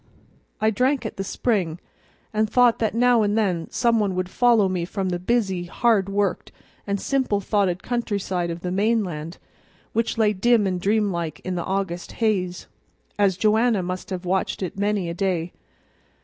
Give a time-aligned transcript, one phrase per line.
[0.59, 1.79] I drank at the spring,
[2.33, 6.09] and thought that now and then some one would follow me from the busy, hard
[6.09, 6.51] worked,
[6.87, 9.37] and simple thoughted countryside of the mainland,
[9.93, 12.65] which lay dim and dreamlike in the August haze,
[13.19, 15.53] as Joanna must have watched it many a day.